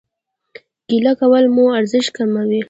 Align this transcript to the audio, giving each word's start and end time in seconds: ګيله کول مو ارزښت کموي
ګيله 0.87 1.13
کول 1.19 1.45
مو 1.55 1.65
ارزښت 1.79 2.09
کموي 2.17 2.59